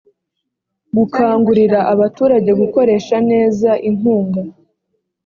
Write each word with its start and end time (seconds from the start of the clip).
gukangurira 0.97 1.79
abaturage 1.93 2.51
gukoresha 2.61 3.15
neza 3.31 3.69
inkunga 3.89 4.41